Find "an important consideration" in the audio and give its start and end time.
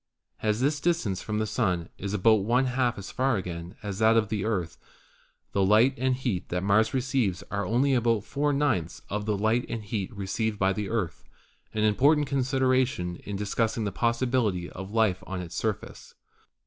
11.75-13.17